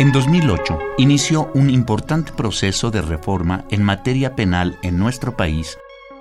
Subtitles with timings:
[0.00, 5.76] En 2008 inició un importante proceso de reforma en materia penal en nuestro país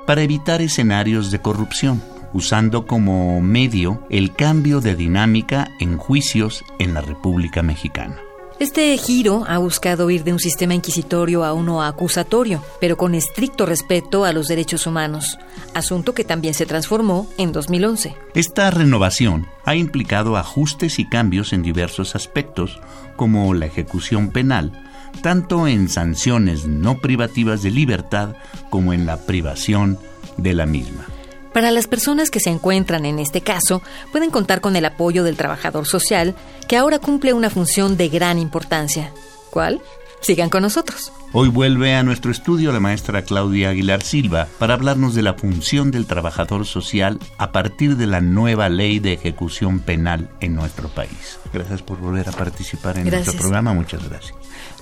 [0.06, 2.04] para evitar escenarios de corrupción,
[2.34, 8.20] usando como medio el cambio de dinámica en juicios en la República Mexicana.
[8.60, 13.66] Este giro ha buscado ir de un sistema inquisitorio a uno acusatorio, pero con estricto
[13.66, 15.38] respeto a los derechos humanos,
[15.74, 18.18] asunto que también se transformó en 2011.
[18.34, 22.82] Esta renovación ha implicado ajustes y cambios en diversos aspectos,
[23.16, 24.74] como la ejecución penal,
[25.22, 28.36] tanto en sanciones no privativas de libertad
[28.70, 29.98] como en la privación
[30.36, 31.08] de la misma.
[31.54, 35.38] Para las personas que se encuentran en este caso, pueden contar con el apoyo del
[35.38, 36.36] trabajador social,
[36.68, 39.12] que ahora cumple una función de gran importancia.
[39.50, 39.82] ¿Cuál?
[40.22, 41.12] Sigan con nosotros.
[41.32, 45.92] Hoy vuelve a nuestro estudio la maestra Claudia Aguilar Silva para hablarnos de la función
[45.92, 51.40] del trabajador social a partir de la nueva ley de ejecución penal en nuestro país.
[51.54, 53.74] Gracias por volver a participar en nuestro programa.
[53.74, 54.34] Muchas gracias.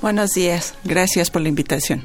[0.01, 0.73] Buenos días.
[0.83, 2.03] Gracias por la invitación.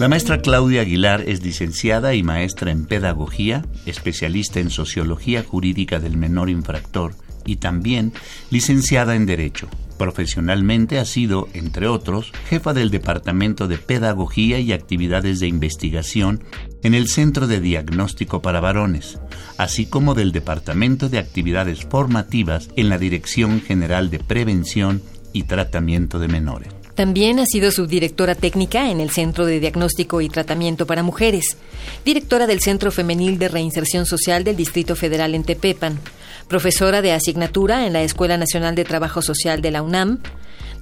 [0.00, 6.16] La maestra Claudia Aguilar es licenciada y maestra en pedagogía, especialista en sociología jurídica del
[6.16, 7.12] menor infractor
[7.44, 8.14] y también
[8.48, 9.68] licenciada en Derecho.
[9.98, 16.44] Profesionalmente ha sido, entre otros, jefa del Departamento de Pedagogía y Actividades de Investigación
[16.82, 19.18] en el Centro de Diagnóstico para Varones,
[19.58, 25.02] así como del Departamento de Actividades Formativas en la Dirección General de Prevención
[25.34, 26.79] y Tratamiento de Menores.
[27.00, 31.56] También ha sido subdirectora técnica en el Centro de Diagnóstico y Tratamiento para Mujeres,
[32.04, 35.98] directora del Centro Femenil de Reinserción Social del Distrito Federal en Tepepan,
[36.46, 40.18] profesora de asignatura en la Escuela Nacional de Trabajo Social de la UNAM,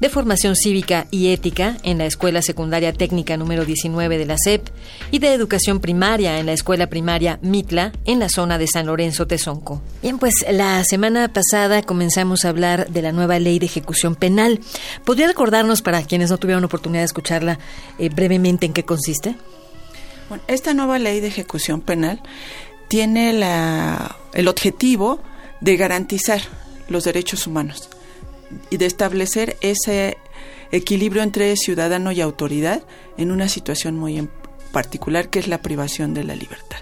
[0.01, 4.69] de formación cívica y ética en la Escuela Secundaria Técnica número 19 de la SEP
[5.11, 9.27] y de educación primaria en la Escuela Primaria Mitla en la zona de San Lorenzo
[9.27, 9.83] Tezonco.
[10.03, 14.61] Bien, pues la semana pasada comenzamos a hablar de la nueva ley de ejecución penal.
[15.05, 17.59] ¿Podría recordarnos para quienes no tuvieron oportunidad de escucharla
[17.99, 19.35] eh, brevemente en qué consiste?
[20.29, 22.21] Bueno, esta nueva ley de ejecución penal
[22.89, 25.21] tiene la, el objetivo
[25.61, 26.41] de garantizar
[26.89, 27.91] los derechos humanos
[28.71, 30.19] de establecer ese
[30.71, 32.83] equilibrio entre ciudadano y autoridad
[33.17, 34.29] en una situación muy
[34.73, 36.79] particular que es la privación de la libertad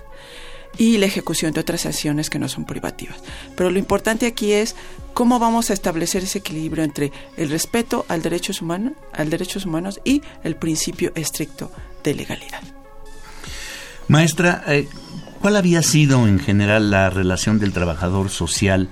[0.79, 3.17] y la ejecución de otras acciones que no son privativas.
[3.57, 4.75] Pero lo importante aquí es
[5.15, 10.01] cómo vamos a establecer ese equilibrio entre el respeto al derechos humanos, al derechos humanos
[10.05, 11.71] y el principio estricto
[12.05, 12.61] de legalidad.
[14.09, 14.89] Maestra, eh,
[15.41, 18.91] ¿cuál había sido en general la relación del trabajador social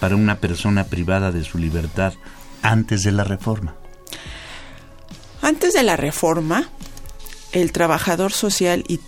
[0.00, 2.14] para una persona privada de su libertad
[2.62, 3.74] antes de la reforma?
[5.42, 6.68] Antes de la reforma,
[7.52, 9.00] el trabajador social y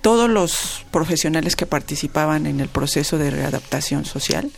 [0.00, 4.50] todos los profesionales que participaban en el proceso de readaptación social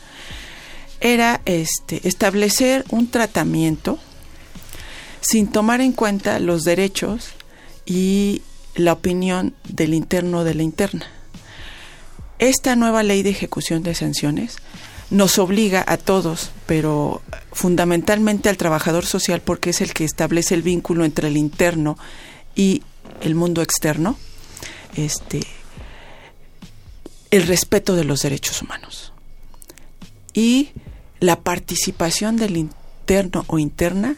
[1.01, 3.99] era este, establecer un tratamiento
[5.21, 7.31] sin tomar en cuenta los derechos
[7.87, 8.43] y
[8.75, 11.07] la opinión del interno o de la interna.
[12.39, 14.57] Esta nueva ley de ejecución de sanciones
[15.13, 17.21] nos obliga a todos, pero
[17.53, 21.99] fundamentalmente al trabajador social porque es el que establece el vínculo entre el interno
[22.57, 22.83] y
[23.21, 24.17] el mundo externo,
[24.97, 25.43] este,
[27.31, 29.13] el respeto de los derechos humanos
[30.33, 30.71] y
[31.21, 34.17] la participación del interno o interna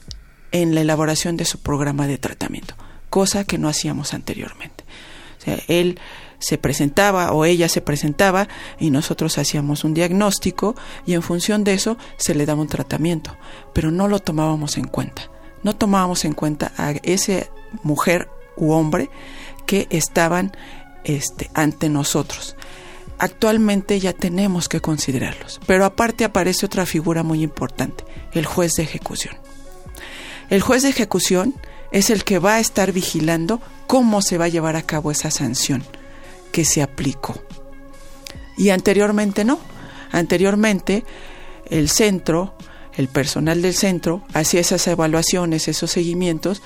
[0.53, 2.77] en la elaboración de su programa de tratamiento,
[3.11, 4.85] cosa que no hacíamos anteriormente.
[5.69, 5.99] Él
[6.39, 10.75] se presentaba o ella se presentaba y nosotros hacíamos un diagnóstico
[11.07, 13.37] y en función de eso se le daba un tratamiento,
[13.73, 15.31] pero no lo tomábamos en cuenta.
[15.63, 17.51] No tomábamos en cuenta a ese
[17.83, 19.09] mujer u hombre
[19.67, 20.53] que estaban
[21.05, 22.57] este, ante nosotros.
[23.19, 28.83] Actualmente ya tenemos que considerarlos, pero aparte aparece otra figura muy importante, el juez de
[28.83, 29.37] ejecución.
[30.51, 31.55] El juez de ejecución
[31.95, 35.31] es el que va a estar vigilando cómo se va a llevar a cabo esa
[35.31, 35.85] sanción
[36.51, 37.41] que se aplicó.
[38.59, 39.61] Y anteriormente no.
[40.11, 41.05] Anteriormente
[41.67, 42.57] el centro,
[42.95, 46.63] el personal del centro, hacía esas evaluaciones, esos seguimientos,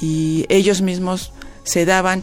[0.00, 1.32] y ellos mismos
[1.64, 2.22] se daban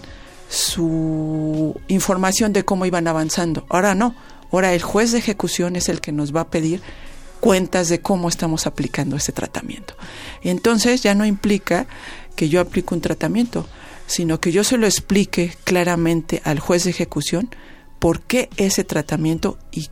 [0.50, 3.66] su información de cómo iban avanzando.
[3.70, 4.16] Ahora no.
[4.50, 6.82] Ahora el juez de ejecución es el que nos va a pedir
[7.40, 9.96] cuentas de cómo estamos aplicando ese tratamiento.
[10.42, 11.88] Entonces ya no implica
[12.36, 13.68] que yo aplique un tratamiento,
[14.08, 17.50] sino que yo se lo explique claramente al juez de ejecución
[18.00, 19.90] por qué ese tratamiento y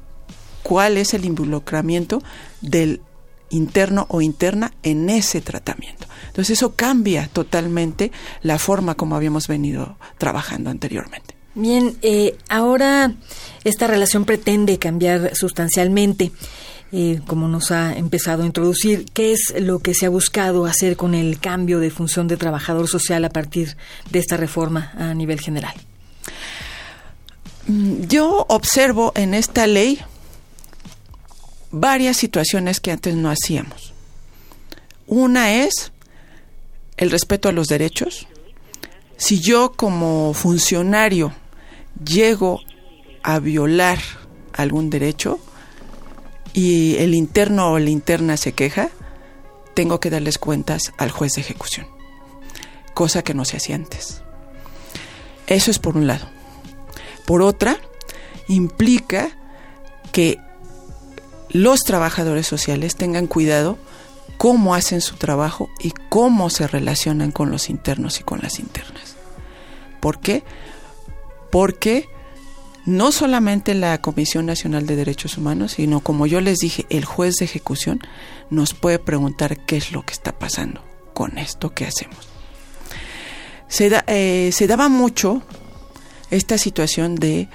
[0.63, 2.21] cuál es el involucramiento
[2.61, 3.01] del
[3.49, 6.07] interno o interna en ese tratamiento.
[6.27, 8.11] Entonces eso cambia totalmente
[8.41, 11.35] la forma como habíamos venido trabajando anteriormente.
[11.55, 13.15] Bien, eh, ahora
[13.63, 16.31] esta relación pretende cambiar sustancialmente.
[16.93, 20.95] Eh, como nos ha empezado a introducir, ¿qué es lo que se ha buscado hacer
[20.95, 23.75] con el cambio de función de trabajador social a partir
[24.09, 25.73] de esta reforma a nivel general?
[27.67, 29.99] Mm, yo observo en esta ley
[31.71, 33.93] varias situaciones que antes no hacíamos.
[35.07, 35.91] Una es
[36.95, 38.27] el respeto a los derechos.
[39.17, 41.33] Si yo como funcionario
[42.05, 42.61] llego
[43.23, 43.99] a violar
[44.53, 45.39] algún derecho
[46.57, 48.89] y el interno o la interna se queja,
[49.75, 51.85] tengo que darles cuentas al juez de ejecución,
[52.95, 54.23] cosa que no se hacía antes.
[55.45, 56.27] Eso es por un lado.
[57.27, 57.77] Por otra,
[58.47, 59.29] implica
[60.11, 60.39] que
[61.49, 63.77] los trabajadores sociales tengan cuidado
[64.37, 69.15] cómo hacen su trabajo y cómo se relacionan con los internos y con las internas.
[69.99, 70.43] ¿Por qué?
[71.51, 72.09] Porque
[72.87, 77.35] no solamente la Comisión Nacional de Derechos Humanos, sino como yo les dije, el juez
[77.35, 77.99] de ejecución
[78.49, 80.81] nos puede preguntar qué es lo que está pasando
[81.13, 82.17] con esto que hacemos.
[83.67, 85.41] Se, eh, se daba mucho
[86.31, 87.49] esta situación de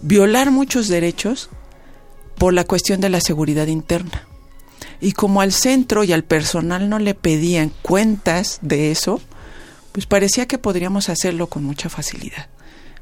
[0.00, 1.50] violar muchos derechos
[2.38, 4.26] por la cuestión de la seguridad interna.
[4.98, 9.20] Y como al centro y al personal no le pedían cuentas de eso,
[9.92, 12.48] pues parecía que podríamos hacerlo con mucha facilidad.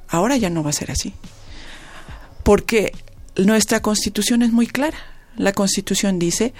[0.08, 1.14] Ahora ya no va a ser así.
[2.42, 2.92] Porque
[3.36, 4.98] nuestra constitución es muy clara.
[5.36, 6.52] La constitución dice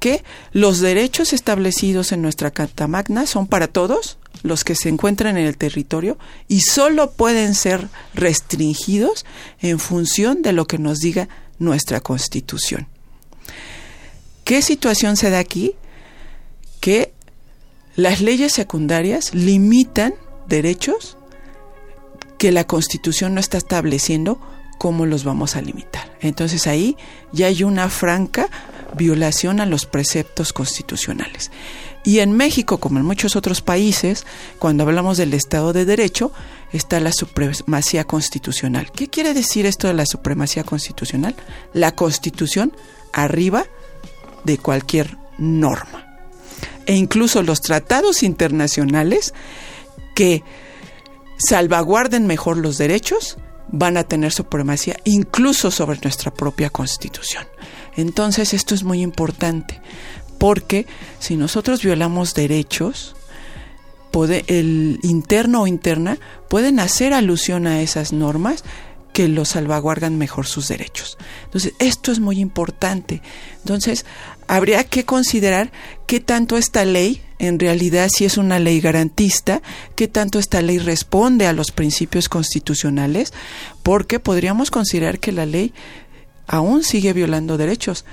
[0.00, 5.36] que los derechos establecidos en nuestra Carta Magna son para todos los que se encuentran
[5.36, 9.24] en el territorio y solo pueden ser restringidos
[9.60, 11.28] en función de lo que nos diga
[11.58, 12.86] nuestra constitución.
[14.44, 15.74] ¿Qué situación se da aquí?
[16.80, 17.12] Que
[17.96, 20.14] las leyes secundarias limitan
[20.48, 21.16] derechos
[22.38, 24.38] que la constitución no está estableciendo
[24.78, 26.16] cómo los vamos a limitar.
[26.20, 26.96] Entonces ahí
[27.32, 28.48] ya hay una franca
[28.96, 31.50] violación a los preceptos constitucionales.
[32.04, 34.26] Y en México, como en muchos otros países,
[34.58, 36.32] cuando hablamos del Estado de Derecho,
[36.72, 38.92] está la supremacía constitucional.
[38.92, 41.34] ¿Qué quiere decir esto de la supremacía constitucional?
[41.72, 42.76] La constitución
[43.12, 43.64] arriba
[44.44, 46.18] de cualquier norma.
[46.86, 49.32] E incluso los tratados internacionales
[50.14, 50.44] que
[51.38, 53.38] salvaguarden mejor los derechos
[53.76, 57.44] van a tener supremacía incluso sobre nuestra propia constitución.
[57.96, 59.80] Entonces esto es muy importante
[60.38, 60.86] porque
[61.18, 63.16] si nosotros violamos derechos,
[64.46, 66.18] el interno o interna
[66.48, 68.62] pueden hacer alusión a esas normas
[69.12, 71.18] que lo salvaguardan mejor sus derechos.
[71.44, 73.22] Entonces, esto es muy importante.
[73.58, 74.04] Entonces,
[74.48, 75.72] habría que considerar
[76.06, 79.62] qué tanto esta ley, en realidad si es una ley garantista,
[79.96, 83.32] qué tanto esta ley responde a los principios constitucionales,
[83.82, 85.72] porque podríamos considerar que la ley
[86.46, 88.04] aún sigue violando derechos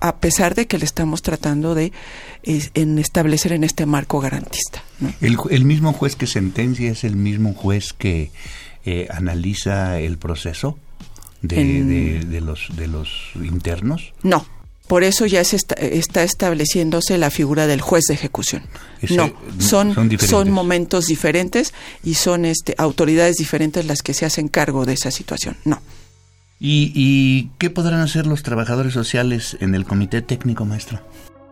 [0.00, 1.92] a pesar de que le estamos tratando de
[2.44, 4.82] en establecer en este marco garantista.
[5.20, 8.30] El, mismo juez que sentencia es el mismo juez que
[8.84, 10.78] eh, analiza el proceso
[11.42, 14.12] de, de, los, de los internos.
[14.22, 14.46] No,
[14.88, 18.62] por eso ya se está, estableciéndose la figura del juez de ejecución.
[19.10, 24.86] no, son, son, momentos diferentes y son este, autoridades diferentes las que se hacen cargo
[24.86, 25.56] de esa situación.
[25.64, 25.80] No.
[26.60, 31.00] ¿Y, qué podrán hacer los trabajadores sociales en el comité técnico, maestro?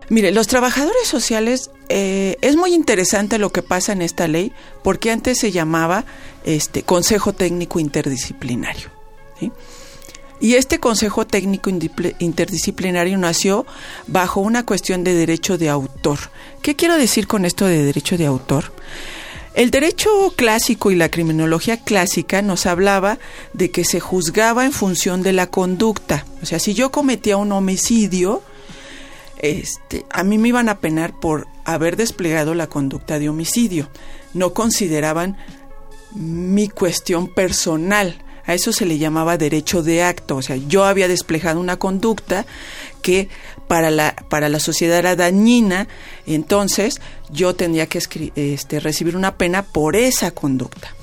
[0.08, 4.52] Mire, los trabajadores sociales, eh, es muy interesante lo que pasa en esta ley,
[4.82, 6.04] porque antes se llamaba
[6.44, 8.90] este Consejo Técnico Interdisciplinario.
[10.40, 13.66] Y este Consejo Técnico Interdisciplinario nació
[14.06, 16.18] bajo una cuestión de derecho de autor.
[16.62, 18.72] ¿Qué quiero decir con esto de derecho de autor?
[19.54, 23.18] El derecho clásico y la criminología clásica nos hablaba
[23.54, 26.26] de que se juzgaba en función de la conducta.
[26.42, 28.42] O sea, si yo cometía un homicidio,
[29.38, 33.88] este, a mí me iban a penar por haber desplegado la conducta de homicidio.
[34.34, 35.38] No consideraban
[36.12, 38.22] mi cuestión personal.
[38.46, 40.36] A eso se le llamaba derecho de acto.
[40.36, 42.46] O sea, yo había desplegado una conducta
[43.02, 43.28] que
[43.68, 45.88] para la, para la sociedad era dañina,
[46.26, 47.00] entonces
[47.30, 48.00] yo tendría que
[48.36, 50.94] este, recibir una pena por esa conducta.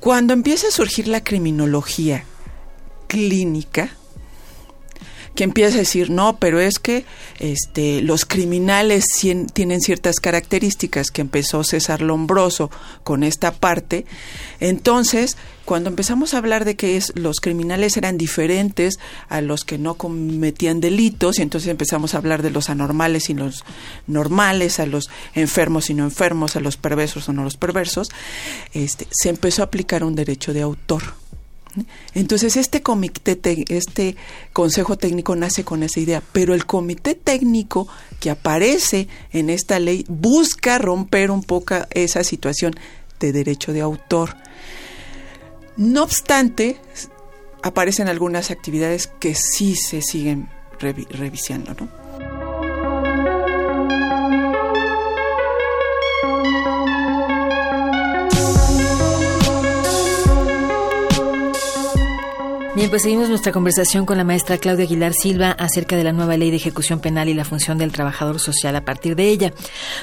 [0.00, 2.24] Cuando empieza a surgir la criminología
[3.06, 3.90] clínica
[5.34, 7.04] que empieza a decir, no, pero es que
[7.38, 9.06] este, los criminales
[9.52, 12.70] tienen ciertas características que empezó César Lombroso
[13.02, 14.04] con esta parte.
[14.60, 18.98] Entonces, cuando empezamos a hablar de que los criminales eran diferentes
[19.28, 23.34] a los que no cometían delitos, y entonces empezamos a hablar de los anormales y
[23.34, 23.64] los
[24.06, 28.08] normales, a los enfermos y no enfermos, a los perversos o no los perversos,
[28.74, 31.02] este, se empezó a aplicar un derecho de autor
[32.14, 33.38] entonces este comité,
[33.68, 34.16] este
[34.52, 37.88] consejo técnico nace con esa idea, pero el comité técnico
[38.20, 42.74] que aparece en esta ley busca romper un poco esa situación
[43.20, 44.36] de derecho de autor.
[45.76, 46.76] No obstante,
[47.62, 50.48] aparecen algunas actividades que sí se siguen
[50.78, 52.01] revisando, ¿no?
[62.82, 66.36] Bien, pues seguimos nuestra conversación con la maestra Claudia Aguilar Silva acerca de la nueva
[66.36, 69.52] ley de ejecución penal y la función del trabajador social a partir de ella.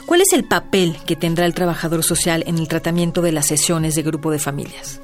[0.06, 3.96] ¿Cuál es el papel que tendrá el trabajador social en el tratamiento de las sesiones
[3.96, 5.02] de grupo de familias?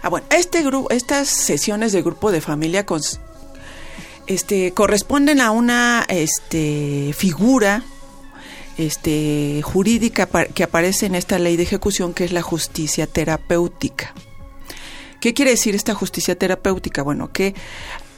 [0.00, 2.86] Ah, bueno, este grupo, estas sesiones de grupo de familia
[4.28, 7.82] este, corresponden a una este, figura
[8.78, 14.14] este, jurídica que aparece en esta ley de ejecución que es la justicia terapéutica.
[15.22, 17.04] ¿Qué quiere decir esta justicia terapéutica?
[17.04, 17.54] Bueno, que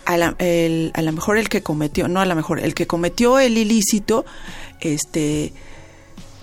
[0.07, 3.59] a la, lo mejor el que cometió, no a lo mejor, el que cometió el
[3.59, 4.25] ilícito,
[4.81, 5.53] este,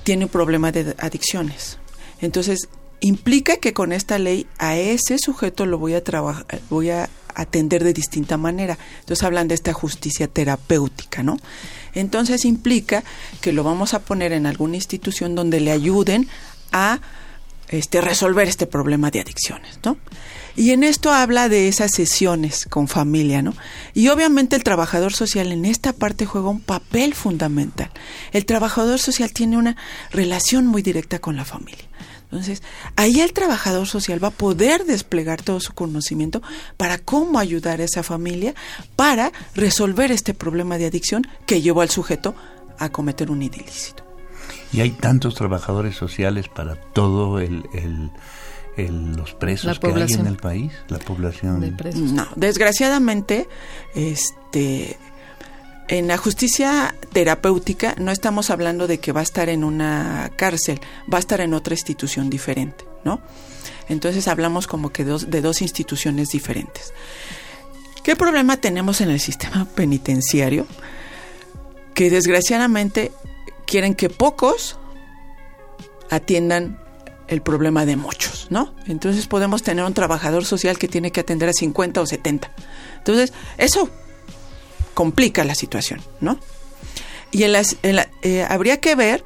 [0.04, 1.80] tiene un problema de adicciones.
[2.22, 7.10] Entonces, implica que con esta ley a ese sujeto lo voy a trabajar, voy a
[7.34, 8.78] atender de distinta manera.
[9.00, 11.38] Entonces hablan de esta justicia terapéutica, ¿no?
[11.96, 13.04] Entonces implica
[13.42, 16.30] que lo vamos a poner en alguna institución donde le ayuden
[16.72, 17.00] a
[17.70, 19.98] este, resolver este problema de adicciones, ¿no?
[20.56, 23.54] Y en esto habla de esas sesiones con familia, ¿no?
[23.94, 27.90] Y obviamente el trabajador social en esta parte juega un papel fundamental.
[28.32, 29.78] El trabajador social tiene una
[30.12, 31.86] relación muy directa con la familia.
[32.24, 32.64] Entonces,
[32.96, 36.42] ahí el trabajador social va a poder desplegar todo su conocimiento
[36.78, 38.56] para cómo ayudar a esa familia
[38.96, 42.34] para resolver este problema de adicción que llevó al sujeto
[42.80, 44.06] a cometer un ilícito.
[44.72, 47.66] Y hay tantos trabajadores sociales para todo el
[48.78, 51.76] los presos que hay en el país, la población.
[52.16, 53.48] No, desgraciadamente,
[53.96, 54.98] este,
[55.88, 60.80] en la justicia terapéutica no estamos hablando de que va a estar en una cárcel,
[61.12, 63.22] va a estar en otra institución diferente, ¿no?
[63.90, 66.94] Entonces hablamos como que dos, de dos instituciones diferentes.
[68.04, 70.66] ¿Qué problema tenemos en el sistema penitenciario?
[71.94, 73.12] Que desgraciadamente
[73.66, 74.78] quieren que pocos
[76.10, 76.80] atiendan
[77.32, 78.76] el problema de muchos, ¿no?
[78.88, 82.52] Entonces podemos tener un trabajador social que tiene que atender a 50 o 70.
[82.98, 83.90] Entonces, eso
[84.94, 86.38] complica la situación, ¿no?
[87.32, 89.24] Y en las, eh, habría que ver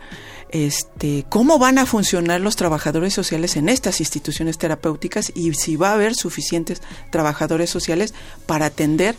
[0.50, 5.90] este, cómo van a funcionar los trabajadores sociales en estas instituciones terapéuticas y si va
[5.90, 8.14] a haber suficientes trabajadores sociales
[8.46, 9.16] para atender,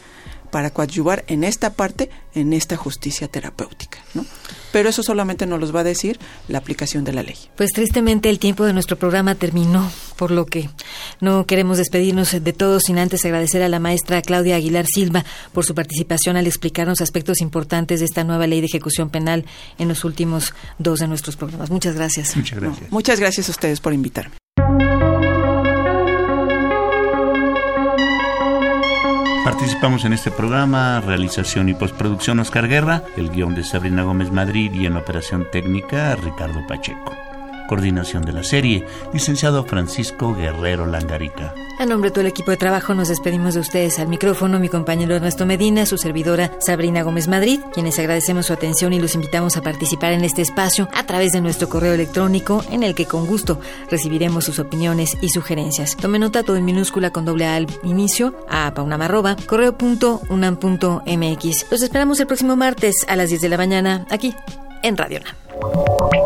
[0.50, 4.24] para coadyuvar en esta parte, en esta justicia terapéutica, ¿no?
[4.76, 7.36] pero eso solamente nos los va a decir la aplicación de la ley.
[7.56, 10.68] Pues tristemente el tiempo de nuestro programa terminó, por lo que
[11.20, 15.64] no queremos despedirnos de todos sin antes agradecer a la maestra Claudia Aguilar Silva por
[15.64, 19.46] su participación al explicarnos aspectos importantes de esta nueva ley de ejecución penal
[19.78, 21.70] en los últimos dos de nuestros programas.
[21.70, 22.36] Muchas gracias.
[22.36, 22.92] Muchas gracias.
[22.92, 24.36] muchas gracias a ustedes por invitarme.
[29.46, 34.72] Participamos en este programa, realización y postproducción Oscar Guerra, el guion de Sabrina Gómez Madrid
[34.74, 37.14] y en operación técnica Ricardo Pacheco.
[37.68, 41.54] Coordinación de la serie, licenciado Francisco Guerrero Langarica.
[41.78, 43.98] A nombre de todo el equipo de trabajo nos despedimos de ustedes.
[43.98, 48.94] Al micrófono mi compañero Ernesto Medina, su servidora Sabrina Gómez Madrid, quienes agradecemos su atención
[48.94, 52.82] y los invitamos a participar en este espacio a través de nuestro correo electrónico en
[52.82, 55.96] el que con gusto recibiremos sus opiniones y sugerencias.
[55.96, 61.66] Tome nota todo en minúscula con doble A al inicio, a paunamarroba, correo.unam.mx.
[61.70, 64.34] Los esperamos el próximo martes a las 10 de la mañana aquí
[64.82, 66.25] en Radio NAM.